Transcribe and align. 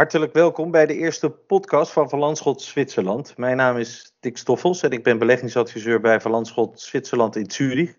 Hartelijk 0.00 0.32
welkom 0.32 0.70
bij 0.70 0.86
de 0.86 0.94
eerste 0.94 1.30
podcast 1.30 1.92
van 1.92 2.08
Van 2.08 2.18
Landschot 2.18 2.62
Zwitserland. 2.62 3.36
Mijn 3.36 3.56
naam 3.56 3.76
is 3.76 4.16
Dick 4.20 4.36
Stoffels 4.36 4.82
en 4.82 4.90
ik 4.90 5.02
ben 5.02 5.18
beleggingsadviseur 5.18 6.00
bij 6.00 6.20
Van 6.20 6.30
Landschot 6.30 6.80
Zwitserland 6.80 7.36
in 7.36 7.50
Zurich. 7.50 7.96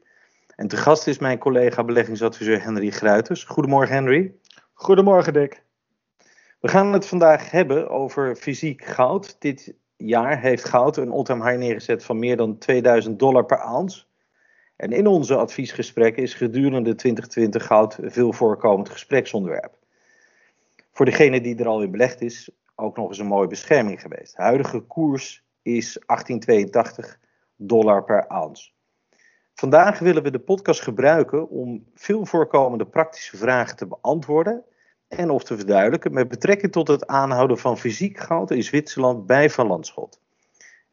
En 0.56 0.68
te 0.68 0.78
gast 0.78 1.08
is 1.08 1.20
mijn 1.20 1.38
collega 1.38 1.84
beleggingsadviseur 1.84 2.64
Henry 2.64 2.90
Gruiters. 2.90 3.44
Goedemorgen 3.44 3.96
Henry. 3.96 4.34
Goedemorgen 4.74 5.34
Dick. 5.34 5.64
We 6.60 6.68
gaan 6.68 6.94
het 6.94 7.08
vandaag 7.08 7.52
hebben 7.52 7.90
over 7.90 8.36
fysiek 8.36 8.86
goud. 8.86 9.36
Dit 9.40 9.74
jaar 9.98 10.40
heeft 10.40 10.66
goud 10.66 10.98
een 10.98 11.12
all-time 11.12 11.44
high 11.44 11.58
neergezet 11.58 12.04
van 12.04 12.20
meer 12.20 12.38
dan 12.38 12.58
2000 12.58 13.20
dollar 13.20 13.46
per 13.46 13.60
ounce. 13.60 14.04
En 14.76 14.92
in 14.92 15.08
onze 15.08 15.36
adviesgesprekken 15.36 16.24
is 16.24 16.34
gedurende 16.34 16.96
2020 16.96 17.66
goud 17.66 17.98
veel 18.02 18.34
voorkomend 18.34 18.90
gespreksonderwerp. 18.90 19.80
Voor 21.02 21.10
degene 21.10 21.42
die 21.42 21.58
er 21.58 21.68
al 21.68 21.82
in 21.82 21.92
belegd 21.92 22.22
is, 22.22 22.50
ook 22.76 22.98
nog 22.98 23.08
eens 23.08 23.18
een 23.18 23.26
mooie 23.26 23.48
bescherming 23.48 24.02
geweest. 24.02 24.36
De 24.36 24.42
huidige 24.42 24.80
koers 24.80 25.44
is 25.62 25.94
1882 26.06 27.20
dollar 27.56 28.04
per 28.04 28.28
ounce. 28.28 28.72
Vandaag 29.54 30.00
willen 30.00 30.24
we 30.24 30.32
de 30.32 30.40
podcast 30.40 30.82
gebruiken 30.82 31.50
om 31.50 31.86
veel 31.96 32.26
voorkomende 32.26 32.86
praktische 32.86 33.38
vragen 33.38 33.76
te 33.76 33.88
beantwoorden 33.88 34.64
en 35.08 35.30
of 35.30 35.44
te 35.44 35.56
verduidelijken 35.56 36.14
met 36.14 36.28
betrekking 36.28 36.72
tot 36.72 36.88
het 36.88 37.08
aanhouden 37.08 37.58
van 37.58 37.78
fysiek 37.78 38.20
goud 38.20 38.52
in 38.52 38.64
Zwitserland 38.64 39.26
bij 39.26 39.50
Van 39.50 39.68
Landschot. 39.68 40.20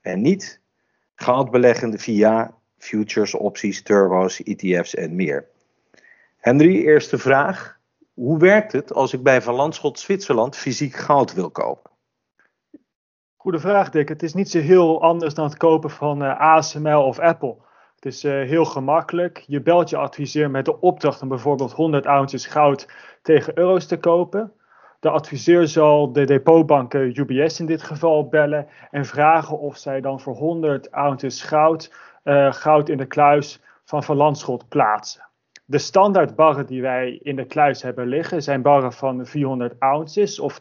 En 0.00 0.20
niet 0.20 0.60
goud 1.14 1.50
beleggen 1.50 1.98
via 1.98 2.54
futures, 2.78 3.34
opties, 3.34 3.82
turbo's, 3.82 4.42
ETF's 4.42 4.94
en 4.94 5.16
meer. 5.16 5.48
Henry, 6.36 6.84
eerste 6.84 7.18
vraag. 7.18 7.77
Hoe 8.18 8.38
werkt 8.38 8.72
het 8.72 8.92
als 8.92 9.12
ik 9.12 9.22
bij 9.22 9.42
Van 9.42 9.54
Landschot 9.54 9.98
Zwitserland 9.98 10.56
fysiek 10.56 10.94
goud 10.94 11.34
wil 11.34 11.50
kopen? 11.50 11.90
Goede 13.36 13.58
vraag, 13.58 13.90
Dick. 13.90 14.08
Het 14.08 14.22
is 14.22 14.34
niet 14.34 14.50
zo 14.50 14.58
heel 14.58 15.02
anders 15.02 15.34
dan 15.34 15.44
het 15.44 15.56
kopen 15.56 15.90
van 15.90 16.22
uh, 16.22 16.40
ASML 16.40 17.04
of 17.04 17.18
Apple. 17.18 17.56
Het 17.94 18.06
is 18.06 18.24
uh, 18.24 18.32
heel 18.32 18.64
gemakkelijk. 18.64 19.44
Je 19.46 19.62
belt 19.62 19.90
je 19.90 19.96
adviseur 19.96 20.50
met 20.50 20.64
de 20.64 20.80
opdracht 20.80 21.22
om 21.22 21.28
bijvoorbeeld 21.28 21.72
100 21.72 22.06
ounces 22.06 22.46
goud 22.46 22.88
tegen 23.22 23.58
euro's 23.58 23.86
te 23.86 23.98
kopen. 23.98 24.52
De 25.00 25.10
adviseur 25.10 25.68
zal 25.68 26.12
de 26.12 26.24
depotbank 26.24 26.94
UBS 26.94 27.60
in 27.60 27.66
dit 27.66 27.82
geval 27.82 28.28
bellen 28.28 28.68
en 28.90 29.04
vragen 29.04 29.58
of 29.58 29.76
zij 29.76 30.00
dan 30.00 30.20
voor 30.20 30.34
100 30.34 30.90
ounces 30.90 31.42
goud 31.42 31.92
uh, 32.24 32.52
goud 32.52 32.88
in 32.88 32.98
de 32.98 33.06
kluis 33.06 33.62
van 33.84 34.02
Van 34.02 34.16
Landschot 34.16 34.68
plaatsen. 34.68 35.27
De 35.70 35.78
standaard 35.78 36.34
barren 36.34 36.66
die 36.66 36.82
wij 36.82 37.18
in 37.22 37.36
de 37.36 37.44
kluis 37.44 37.82
hebben 37.82 38.06
liggen 38.06 38.42
zijn 38.42 38.62
barren 38.62 38.92
van 38.92 39.26
400 39.26 39.74
ounces 39.78 40.40
of 40.40 40.58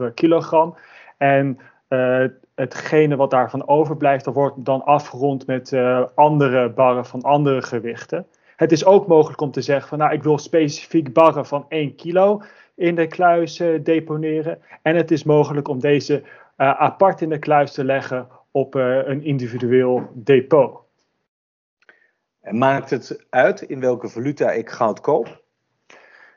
12,5 0.00 0.14
kilogram. 0.14 0.76
En 1.16 1.58
uh, 1.88 2.24
hetgene 2.54 3.16
wat 3.16 3.30
daarvan 3.30 3.68
overblijft, 3.68 4.26
wordt 4.26 4.64
dan 4.64 4.84
afgerond 4.84 5.46
met 5.46 5.72
uh, 5.72 6.04
andere 6.14 6.70
barren 6.70 7.06
van 7.06 7.22
andere 7.22 7.62
gewichten. 7.62 8.26
Het 8.56 8.72
is 8.72 8.84
ook 8.84 9.06
mogelijk 9.06 9.40
om 9.40 9.50
te 9.50 9.62
zeggen 9.62 9.88
van 9.88 9.98
nou 9.98 10.12
ik 10.12 10.22
wil 10.22 10.38
specifiek 10.38 11.12
barren 11.12 11.46
van 11.46 11.66
1 11.68 11.94
kilo 11.94 12.42
in 12.74 12.94
de 12.94 13.06
kluis 13.06 13.60
uh, 13.60 13.84
deponeren. 13.84 14.58
En 14.82 14.96
het 14.96 15.10
is 15.10 15.24
mogelijk 15.24 15.68
om 15.68 15.80
deze 15.80 16.22
apart 16.56 17.20
in 17.20 17.28
de 17.28 17.38
kluis 17.38 17.72
te 17.72 17.84
leggen 17.84 18.28
op 18.50 18.74
een 18.74 19.24
individueel 19.24 20.10
depot. 20.14 20.85
Maakt 22.50 22.90
het 22.90 23.24
uit 23.30 23.62
in 23.62 23.80
welke 23.80 24.08
valuta 24.08 24.50
ik 24.50 24.70
goud 24.70 25.00
koop? 25.00 25.44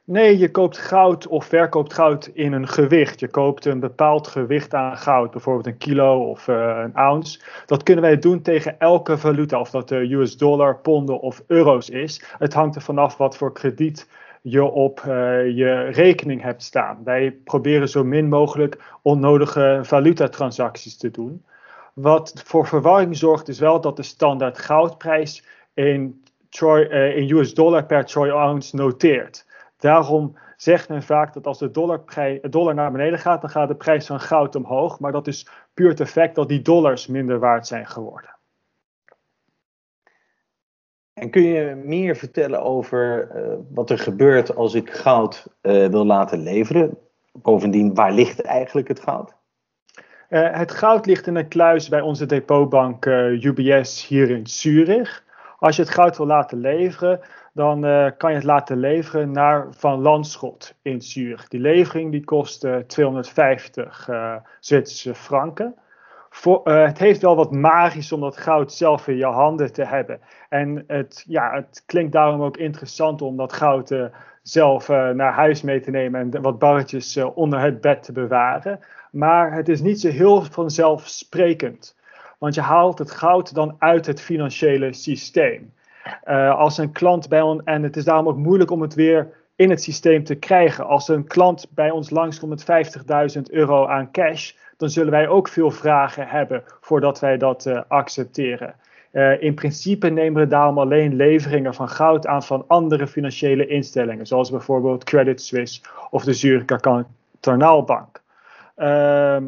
Nee, 0.03 0.37
je 0.37 0.51
koopt 0.51 0.77
goud 0.77 1.27
of 1.27 1.45
verkoopt 1.45 1.93
goud 1.93 2.29
in 2.33 2.53
een 2.53 2.67
gewicht. 2.67 3.19
Je 3.19 3.27
koopt 3.27 3.65
een 3.65 3.79
bepaald 3.79 4.27
gewicht 4.27 4.73
aan 4.73 4.97
goud, 4.97 5.31
bijvoorbeeld 5.31 5.65
een 5.65 5.77
kilo 5.77 6.29
of 6.29 6.47
uh, 6.47 6.81
een 6.83 6.93
ounce. 6.93 7.39
Dat 7.65 7.83
kunnen 7.83 8.03
wij 8.03 8.19
doen 8.19 8.41
tegen 8.41 8.79
elke 8.79 9.17
valuta, 9.17 9.59
of 9.59 9.69
dat 9.69 9.87
de 9.87 10.13
US 10.13 10.37
dollar, 10.37 10.77
ponden 10.77 11.19
of 11.19 11.43
euro's 11.47 11.89
is. 11.89 12.23
Het 12.37 12.53
hangt 12.53 12.75
er 12.75 12.81
vanaf 12.81 13.17
wat 13.17 13.37
voor 13.37 13.53
krediet 13.53 14.09
je 14.41 14.63
op 14.63 14.99
uh, 14.99 15.11
je 15.57 15.89
rekening 15.91 16.41
hebt 16.41 16.63
staan. 16.63 17.03
Wij 17.03 17.31
proberen 17.43 17.89
zo 17.89 18.03
min 18.03 18.29
mogelijk 18.29 18.77
onnodige 19.01 19.79
valutatransacties 19.83 20.97
te 20.97 21.11
doen. 21.11 21.45
Wat 21.93 22.41
voor 22.45 22.67
verwarring 22.67 23.17
zorgt 23.17 23.47
is 23.47 23.59
wel 23.59 23.81
dat 23.81 23.95
de 23.95 24.03
standaard 24.03 24.59
goudprijs 24.59 25.43
in, 25.87 26.23
troy, 26.49 26.81
uh, 26.81 27.17
in 27.17 27.29
US 27.29 27.53
dollar 27.53 27.85
per 27.85 28.05
troy 28.05 28.29
ounce 28.29 28.75
noteert. 28.75 29.45
Daarom 29.77 30.37
zegt 30.57 30.89
men 30.89 31.03
vaak 31.03 31.33
dat 31.33 31.47
als 31.47 31.59
de 31.59 31.71
dollar, 31.71 32.03
dollar 32.49 32.73
naar 32.73 32.91
beneden 32.91 33.19
gaat, 33.19 33.41
dan 33.41 33.49
gaat 33.49 33.67
de 33.67 33.75
prijs 33.75 34.05
van 34.05 34.19
goud 34.19 34.55
omhoog. 34.55 34.99
Maar 34.99 35.11
dat 35.11 35.27
is 35.27 35.47
puur 35.73 35.89
het 35.89 35.99
effect 35.99 36.35
dat 36.35 36.47
die 36.47 36.61
dollars 36.61 37.07
minder 37.07 37.39
waard 37.39 37.67
zijn 37.67 37.87
geworden. 37.87 38.37
En 41.13 41.29
kun 41.29 41.43
je 41.43 41.75
meer 41.75 42.15
vertellen 42.15 42.61
over 42.61 43.31
uh, 43.35 43.53
wat 43.69 43.89
er 43.89 43.99
gebeurt 43.99 44.55
als 44.55 44.73
ik 44.73 44.89
goud 44.89 45.47
uh, 45.61 45.87
wil 45.87 46.05
laten 46.05 46.39
leveren? 46.39 46.97
Bovendien, 47.31 47.93
waar 47.93 48.11
ligt 48.11 48.41
eigenlijk 48.41 48.87
het 48.87 48.99
goud? 48.99 49.35
Uh, 50.29 50.57
het 50.57 50.71
goud 50.71 51.05
ligt 51.05 51.27
in 51.27 51.35
een 51.35 51.47
kluis 51.47 51.89
bij 51.89 52.01
onze 52.01 52.25
depotbank 52.25 53.05
UBS 53.05 54.07
hier 54.07 54.29
in 54.29 54.47
Zurich. 54.47 55.27
Als 55.59 55.75
je 55.75 55.81
het 55.81 55.91
goud 55.91 56.17
wil 56.17 56.25
laten 56.25 56.59
leveren, 56.59 57.19
dan 57.53 57.85
uh, 57.85 58.07
kan 58.17 58.29
je 58.29 58.35
het 58.35 58.45
laten 58.45 58.77
leveren 58.77 59.31
naar 59.31 59.67
Van 59.71 60.01
Landschot 60.01 60.75
in 60.81 61.01
Zurich. 61.01 61.47
Die 61.47 61.59
levering 61.59 62.11
die 62.11 62.23
kost 62.23 62.63
uh, 62.63 62.75
250 62.75 64.07
uh, 64.09 64.35
Zwitserse 64.59 65.15
franken. 65.15 65.75
Voor, 66.29 66.61
het 66.69 66.99
heeft 66.99 67.21
wel 67.21 67.35
wat 67.35 67.51
magisch 67.51 68.11
om 68.11 68.21
dat 68.21 68.37
goud 68.37 68.73
zelf 68.73 69.07
in 69.07 69.17
je 69.17 69.25
handen 69.25 69.73
te 69.73 69.83
hebben. 69.83 70.19
En 70.49 70.83
het, 70.87 71.23
ja, 71.27 71.53
het 71.53 71.83
klinkt 71.85 72.11
daarom 72.11 72.41
ook 72.41 72.57
interessant 72.57 73.21
om 73.21 73.37
dat 73.37 73.53
goud 73.53 73.95
zelf 74.41 74.87
naar 74.87 75.33
huis 75.33 75.61
mee 75.61 75.79
te 75.79 75.91
nemen 75.91 76.33
en 76.33 76.41
wat 76.41 76.59
barretjes 76.59 77.17
onder 77.17 77.59
het 77.59 77.81
bed 77.81 78.03
te 78.03 78.11
bewaren. 78.11 78.79
Maar 79.11 79.53
het 79.53 79.69
is 79.69 79.81
niet 79.81 79.99
zo 79.99 80.09
heel 80.09 80.41
vanzelfsprekend. 80.41 81.98
Want 82.39 82.55
je 82.55 82.61
haalt 82.61 82.99
het 82.99 83.11
goud 83.11 83.53
dan 83.53 83.75
uit 83.79 84.05
het 84.05 84.21
financiële 84.21 84.93
systeem. 84.93 85.73
Uh, 86.25 86.55
als 86.55 86.77
een 86.77 86.91
klant 86.91 87.29
bij 87.29 87.41
ons, 87.41 87.61
en 87.63 87.83
het 87.83 87.97
is 87.97 88.03
daarom 88.03 88.27
ook 88.27 88.37
moeilijk 88.37 88.71
om 88.71 88.81
het 88.81 88.93
weer 88.93 89.33
in 89.55 89.69
het 89.69 89.83
systeem 89.83 90.23
te 90.23 90.35
krijgen. 90.35 90.85
Als 90.85 91.07
een 91.07 91.27
klant 91.27 91.67
bij 91.69 91.91
ons 91.91 92.09
langskomt 92.09 92.67
met 92.67 92.87
50.000 93.37 93.41
euro 93.51 93.87
aan 93.87 94.11
cash, 94.11 94.51
dan 94.77 94.89
zullen 94.89 95.11
wij 95.11 95.27
ook 95.27 95.47
veel 95.47 95.71
vragen 95.71 96.27
hebben 96.27 96.63
voordat 96.81 97.19
wij 97.19 97.37
dat 97.37 97.65
uh, 97.65 97.81
accepteren. 97.87 98.75
Uh, 99.11 99.41
in 99.41 99.53
principe 99.53 100.09
nemen 100.09 100.41
we 100.41 100.47
daarom 100.47 100.77
alleen 100.77 101.15
leveringen 101.15 101.73
van 101.73 101.89
goud 101.89 102.27
aan 102.27 102.43
van 102.43 102.63
andere 102.67 103.07
financiële 103.07 103.67
instellingen, 103.67 104.27
zoals 104.27 104.51
bijvoorbeeld 104.51 105.03
Credit 105.03 105.41
Suisse 105.41 105.81
of 106.09 106.23
de 106.23 106.33
Zurich 106.33 106.65
Kantonaalbank. 106.65 108.21
Ehm, 108.75 109.43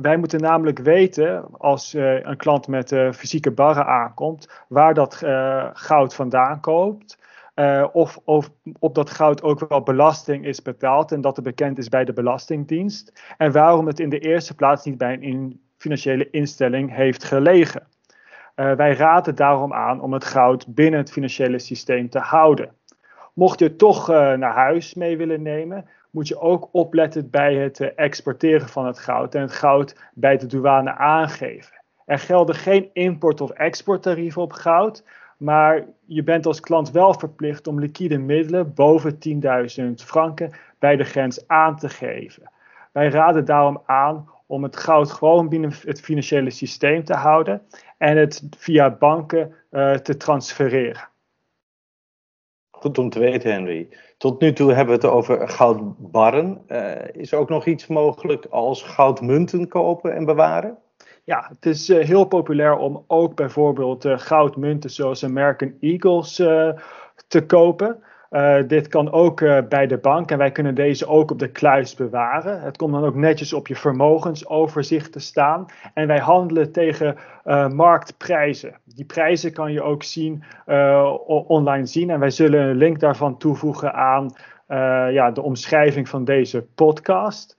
wij 0.00 0.16
moeten 0.16 0.40
namelijk 0.40 0.78
weten, 0.78 1.58
als 1.58 1.94
uh, 1.94 2.22
een 2.22 2.36
klant 2.36 2.68
met 2.68 2.92
uh, 2.92 3.12
fysieke 3.12 3.50
barren 3.50 3.86
aankomt, 3.86 4.64
waar 4.68 4.94
dat 4.94 5.20
uh, 5.24 5.68
goud 5.72 6.14
vandaan 6.14 6.60
koopt. 6.60 7.18
of, 7.92 8.18
of 8.24 8.50
op 8.78 8.94
dat 8.94 9.10
goud 9.10 9.42
ook 9.42 9.68
wel 9.68 9.82
belasting 9.82 10.44
is 10.44 10.62
betaald 10.62 11.12
en 11.12 11.20
dat 11.20 11.36
het 11.36 11.44
bekend 11.44 11.78
is 11.78 11.88
bij 11.88 12.04
de 12.04 12.12
Belastingdienst. 12.12 13.34
En 13.36 13.52
waarom 13.52 13.86
het 13.86 14.00
in 14.00 14.08
de 14.08 14.18
eerste 14.18 14.54
plaats 14.54 14.84
niet 14.84 14.98
bij 14.98 15.12
een 15.12 15.22
in 15.22 15.60
financiële 15.76 16.30
instelling 16.30 16.94
heeft 16.94 17.24
gelegen. 17.24 17.86
wij 18.54 18.94
raden 18.94 19.34
daarom 19.34 19.72
aan 19.72 20.00
om 20.00 20.12
het 20.12 20.24
goud 20.24 20.74
binnen 20.74 21.00
het 21.00 21.12
financiële 21.12 21.58
systeem 21.58 22.08
te 22.08 22.18
houden. 22.18 22.72
Mocht 23.38 23.58
je 23.58 23.76
toch 23.76 24.08
naar 24.08 24.54
huis 24.54 24.94
mee 24.94 25.16
willen 25.16 25.42
nemen, 25.42 25.88
moet 26.10 26.28
je 26.28 26.40
ook 26.40 26.68
opletten 26.72 27.30
bij 27.30 27.54
het 27.54 27.80
eh, 27.80 27.88
exporteren 27.94 28.68
van 28.68 28.86
het 28.86 28.98
goud 28.98 29.34
en 29.34 29.40
het 29.40 29.52
goud 29.52 29.96
bij 30.14 30.36
de 30.36 30.46
douane 30.46 30.94
aangeven. 30.94 31.76
Er 32.04 32.18
gelden 32.18 32.54
geen 32.54 32.90
import- 32.92 33.40
of 33.40 33.50
exporttarieven 33.50 34.42
op 34.42 34.52
goud, 34.52 35.04
maar 35.36 35.84
je 36.04 36.22
bent 36.22 36.46
als 36.46 36.60
klant 36.60 36.90
wel 36.90 37.14
verplicht 37.14 37.66
om 37.66 37.80
liquide 37.80 38.18
middelen 38.18 38.74
boven 38.74 39.18
10.000 39.18 40.04
franken 40.04 40.52
bij 40.78 40.96
de 40.96 41.04
grens 41.04 41.48
aan 41.48 41.76
te 41.76 41.88
geven. 41.88 42.50
Wij 42.92 43.08
raden 43.08 43.44
daarom 43.44 43.82
aan 43.86 44.28
om 44.46 44.62
het 44.62 44.76
goud 44.76 45.10
gewoon 45.10 45.48
binnen 45.48 45.72
het 45.84 46.00
financiële 46.00 46.50
systeem 46.50 47.04
te 47.04 47.14
houden 47.14 47.62
en 47.98 48.16
het 48.16 48.48
via 48.56 48.90
banken 48.90 49.54
uh, 49.70 49.94
te 49.94 50.16
transfereren. 50.16 51.08
Goed 52.80 52.98
om 52.98 53.10
te 53.10 53.18
weten, 53.18 53.52
Henry. 53.52 53.88
Tot 54.18 54.40
nu 54.40 54.52
toe 54.52 54.72
hebben 54.72 55.00
we 55.00 55.06
het 55.06 55.14
over 55.14 55.48
goudbarren. 55.48 56.62
Uh, 56.68 56.92
is 57.12 57.32
er 57.32 57.38
ook 57.38 57.48
nog 57.48 57.66
iets 57.66 57.86
mogelijk 57.86 58.46
als 58.50 58.82
goudmunten 58.82 59.68
kopen 59.68 60.14
en 60.14 60.24
bewaren? 60.24 60.78
Ja, 61.24 61.46
het 61.48 61.66
is 61.66 61.90
uh, 61.90 62.04
heel 62.04 62.24
populair 62.24 62.76
om 62.76 63.04
ook 63.06 63.34
bijvoorbeeld 63.34 64.04
uh, 64.04 64.18
goudmunten 64.18 64.90
zoals 64.90 65.24
American 65.24 65.74
Eagles 65.80 66.34
te 67.28 67.46
kopen. 67.46 68.02
Uh, 68.30 68.56
dit 68.66 68.88
kan 68.88 69.12
ook 69.12 69.40
uh, 69.40 69.58
bij 69.68 69.86
de 69.86 69.98
bank 69.98 70.30
en 70.30 70.38
wij 70.38 70.50
kunnen 70.50 70.74
deze 70.74 71.06
ook 71.06 71.30
op 71.30 71.38
de 71.38 71.50
kluis 71.50 71.94
bewaren. 71.94 72.62
Het 72.62 72.76
komt 72.76 72.92
dan 72.92 73.04
ook 73.04 73.14
netjes 73.14 73.52
op 73.52 73.66
je 73.66 73.76
vermogensoverzicht 73.76 75.12
te 75.12 75.18
staan. 75.18 75.66
En 75.94 76.06
wij 76.06 76.18
handelen 76.18 76.72
tegen 76.72 77.16
uh, 77.44 77.68
marktprijzen. 77.68 78.74
Die 78.84 79.04
prijzen 79.04 79.52
kan 79.52 79.72
je 79.72 79.82
ook 79.82 80.02
zien, 80.02 80.42
online 81.26 81.86
zien. 81.86 82.10
En 82.10 82.20
wij 82.20 82.30
zullen 82.30 82.60
een 82.60 82.76
link 82.76 83.00
daarvan 83.00 83.38
toevoegen 83.38 83.94
aan 83.94 84.30
ja, 85.12 85.30
de 85.30 85.42
omschrijving 85.42 86.08
van 86.08 86.24
deze 86.24 86.66
podcast. 86.74 87.56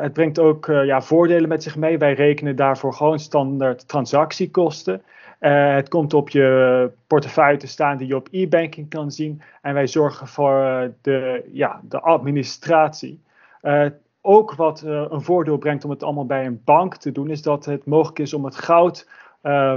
het 0.00 0.12
brengt 0.12 0.38
ook 0.38 0.66
ja, 0.66 1.00
voordelen 1.00 1.48
met 1.48 1.62
zich 1.62 1.76
mee. 1.76 1.98
Wij 1.98 2.12
rekenen 2.12 2.56
daarvoor 2.56 2.92
gewoon 2.92 3.18
standaard 3.18 3.88
transactiekosten. 3.88 5.02
Uh, 5.42 5.74
het 5.74 5.88
komt 5.88 6.14
op 6.14 6.28
je 6.28 6.90
portefeuille 7.06 7.56
te 7.56 7.66
staan 7.66 7.96
die 7.96 8.06
je 8.06 8.16
op 8.16 8.28
e-banking 8.30 8.88
kan 8.88 9.10
zien. 9.10 9.42
En 9.62 9.74
wij 9.74 9.86
zorgen 9.86 10.26
voor 10.26 10.60
uh, 10.60 10.82
de, 11.00 11.48
ja, 11.52 11.80
de 11.84 12.00
administratie. 12.00 13.22
Uh, 13.62 13.86
ook 14.20 14.54
wat 14.54 14.82
een 14.82 15.22
voordeel 15.22 15.56
brengt 15.56 15.84
om 15.84 15.90
het 15.90 16.02
allemaal 16.02 16.26
bij 16.26 16.46
een 16.46 16.60
bank 16.64 16.96
te 16.96 17.12
doen, 17.12 17.30
is 17.30 17.42
dat 17.42 17.64
het 17.64 17.86
mogelijk 17.86 18.18
is 18.18 18.34
om 18.34 18.44
het 18.44 18.56
goud 18.56 19.08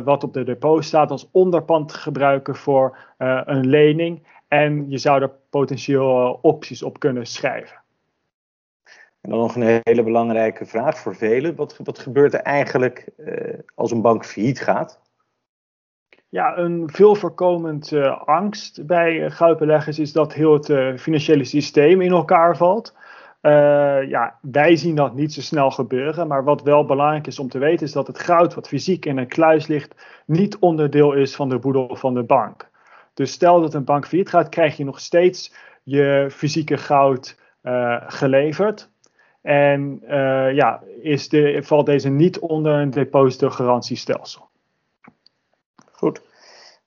wat 0.03 0.23
op 0.23 0.33
de 0.33 0.43
depot 0.43 0.83
staat 0.83 1.11
als 1.11 1.29
onderpand 1.31 1.89
te 1.89 1.97
gebruiken 1.97 2.55
voor 2.55 2.97
een 3.45 3.67
lening. 3.67 4.27
En 4.47 4.89
je 4.89 4.97
zou 4.97 5.21
er 5.21 5.31
potentieel 5.49 6.39
opties 6.41 6.83
op 6.83 6.99
kunnen 6.99 7.25
schrijven. 7.25 7.77
En 9.21 9.29
dan 9.29 9.39
nog 9.39 9.55
een 9.55 9.79
hele 9.83 10.03
belangrijke 10.03 10.65
vraag 10.65 10.97
voor 10.97 11.15
velen. 11.15 11.55
Wat, 11.55 11.79
wat 11.83 11.99
gebeurt 11.99 12.33
er 12.33 12.41
eigenlijk 12.41 13.09
als 13.75 13.91
een 13.91 14.01
bank 14.01 14.25
failliet 14.25 14.61
gaat? 14.61 15.03
Ja, 16.29 16.57
een 16.57 16.89
veel 16.91 17.15
voorkomend 17.15 17.91
uh, 17.91 18.21
angst 18.25 18.85
bij 18.85 19.23
uh, 19.23 19.31
goudbeleggers 19.31 19.99
is 19.99 20.11
dat 20.11 20.33
heel 20.33 20.53
het 20.53 20.69
uh, 20.69 20.97
financiële 20.97 21.43
systeem 21.43 22.01
in 22.01 22.11
elkaar 22.11 22.57
valt. 22.57 22.95
ja, 24.07 24.39
wij 24.41 24.75
zien 24.75 24.95
dat 24.95 25.15
niet 25.15 25.33
zo 25.33 25.41
snel 25.41 25.71
gebeuren, 25.71 26.27
maar 26.27 26.43
wat 26.43 26.61
wel 26.61 26.85
belangrijk 26.85 27.27
is 27.27 27.39
om 27.39 27.49
te 27.49 27.57
weten 27.57 27.85
is 27.85 27.91
dat 27.91 28.07
het 28.07 28.19
goud 28.19 28.53
wat 28.53 28.67
fysiek 28.67 29.05
in 29.05 29.17
een 29.17 29.27
kluis 29.27 29.67
ligt 29.67 29.95
niet 30.25 30.57
onderdeel 30.59 31.13
is 31.13 31.35
van 31.35 31.49
de 31.49 31.59
boedel 31.59 31.95
van 31.95 32.13
de 32.13 32.23
bank. 32.23 32.69
Dus 33.13 33.31
stel 33.31 33.61
dat 33.61 33.73
een 33.73 33.83
bank 33.83 34.07
failliet 34.07 34.29
gaat, 34.29 34.49
krijg 34.49 34.77
je 34.77 34.83
nog 34.83 34.99
steeds 34.99 35.53
je 35.83 36.27
fysieke 36.31 36.77
goud 36.77 37.39
geleverd. 38.07 38.89
En 39.41 40.01
ja, 40.53 40.83
is 41.01 41.29
de, 41.29 41.59
valt 41.63 41.85
deze 41.85 42.09
niet 42.09 42.39
onder 42.39 42.73
een 42.73 42.89
depositogarantiestelsel. 42.89 44.49
Goed. 45.97 46.21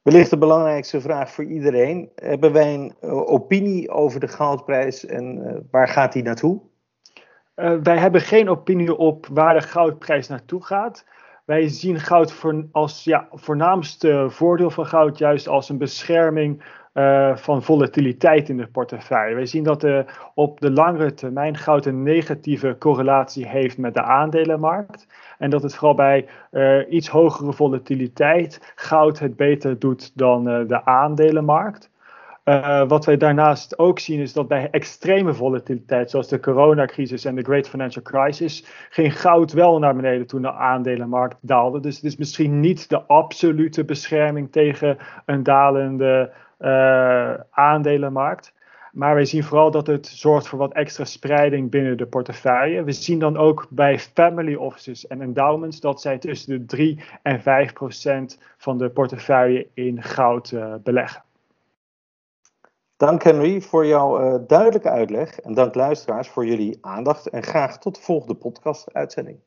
Wellicht 0.03 0.31
de 0.31 0.39
belangrijkste 0.39 1.01
vraag 1.01 1.31
voor 1.31 1.45
iedereen. 1.45 2.11
Hebben 2.15 2.53
wij 2.53 2.75
een 2.75 2.95
uh, 3.03 3.31
opinie 3.31 3.91
over 3.91 4.21
de 4.21 4.29
goudprijs 4.29 5.07
en 5.07 5.37
uh, 5.37 5.57
waar 5.71 5.89
gaat 5.89 6.13
die 6.13 6.23
naartoe? 6.23 6.61
Uh, 7.57 7.75
wij 7.83 7.99
hebben 7.99 8.21
geen 8.21 8.49
opinie 8.49 8.97
op 8.97 9.27
waar 9.27 9.55
de 9.55 9.67
goudprijs 9.67 10.29
naartoe 10.29 10.65
gaat. 10.65 11.05
Wij 11.45 11.69
zien 11.69 12.01
goud 12.01 12.33
voor, 12.33 12.67
als 12.73 13.05
ja, 13.05 13.29
voornaamste 13.33 14.27
voordeel 14.31 14.71
van 14.71 14.87
goud 14.87 15.19
juist 15.19 15.49
als 15.49 15.69
een 15.69 15.79
bescherming 15.79 16.65
uh, 16.99 17.37
van 17.37 17.63
volatiliteit 17.63 18.49
in 18.49 18.57
de 18.57 18.67
portefeuille. 18.67 19.35
Wij 19.35 19.47
zien 19.47 19.65
dat 19.65 19.81
de, 19.81 20.05
op 20.35 20.61
de 20.61 20.71
langere 20.71 21.15
termijn 21.15 21.57
goud 21.57 21.87
een 21.87 22.03
negatieve 22.03 22.77
correlatie 22.79 23.47
heeft 23.47 23.79
met 23.79 23.95
de 23.95 24.03
aandelenmarkt. 24.03 25.07
En 25.39 25.51
dat 25.51 25.63
het 25.63 25.75
vooral 25.75 25.95
bij 25.95 26.29
uh, 26.51 26.93
iets 26.93 27.09
hogere 27.09 27.53
volatiliteit 27.53 28.73
goud 28.75 29.19
het 29.19 29.37
beter 29.37 29.79
doet 29.79 30.13
dan 30.15 30.45
de 30.45 30.85
aandelenmarkt. 30.85 31.88
Uh, 32.49 32.89
wat 32.89 33.05
wij 33.05 33.17
daarnaast 33.17 33.79
ook 33.79 33.99
zien 33.99 34.21
is 34.21 34.33
dat 34.33 34.49
bij 34.49 34.69
extreme 34.71 35.35
volatiliteit, 35.35 36.11
zoals 36.11 36.29
de 36.29 36.41
coronacrisis 36.41 37.25
en 37.25 37.35
de 37.35 37.43
Great 37.43 37.69
Financial 37.69 38.05
Crisis, 38.05 38.65
ging 38.91 39.21
goud 39.21 39.53
wel 39.53 39.79
naar 39.79 39.97
beneden 39.97 40.27
toen 40.27 40.43
de 40.43 40.53
aandelenmarkt 40.53 41.37
daalde. 41.41 41.81
Dus 41.81 41.95
het 41.95 42.05
is 42.05 42.17
misschien 42.17 42.61
niet 42.61 42.89
de 42.89 43.03
absolute 43.03 43.85
bescherming 43.85 44.53
tegen 44.53 44.97
een 45.27 45.43
dalende 45.43 46.33
uh, 46.61 47.35
aandelenmarkt. 47.51 48.53
Maar 48.93 49.15
wij 49.15 49.25
zien 49.25 49.45
vooral 49.45 49.71
dat 49.71 49.87
het 49.87 50.07
zorgt 50.07 50.49
voor 50.49 50.59
wat 50.59 50.73
extra 50.73 51.05
spreiding 51.05 51.71
binnen 51.71 51.97
de 51.97 52.07
portefeuille. 52.07 52.85
We 52.85 52.93
zien 52.93 53.19
dan 53.19 53.37
ook 53.37 53.67
bij 53.71 53.99
family 53.99 54.55
offices 54.55 55.07
en 55.07 55.21
endowments 55.21 55.81
dat 55.81 56.01
zij 56.01 56.19
tussen 56.19 56.59
de 56.59 56.65
3 56.65 57.01
en 57.23 57.41
5 57.41 57.73
procent 57.73 58.41
van 58.57 58.79
de 58.79 58.89
portefeuille 58.89 59.67
in 59.75 60.03
goud 60.03 60.51
uh, 60.51 60.75
beleggen. 60.83 61.27
Dank 62.99 63.23
Henry 63.23 63.61
voor 63.61 63.87
jouw 63.87 64.21
uh, 64.21 64.47
duidelijke 64.47 64.89
uitleg 64.89 65.41
en 65.41 65.55
dank 65.55 65.75
luisteraars 65.75 66.29
voor 66.29 66.47
jullie 66.47 66.79
aandacht 66.81 67.29
en 67.29 67.43
graag 67.43 67.79
tot 67.79 67.95
de 67.95 68.01
volgende 68.01 68.35
podcast 68.35 68.95
uitzending. 68.95 69.41